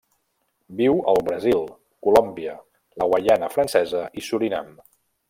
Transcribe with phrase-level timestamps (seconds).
[0.79, 1.61] Viu al Brasil,
[2.07, 2.55] Colòmbia,
[3.03, 4.73] la Guaiana Francesa i Surinam.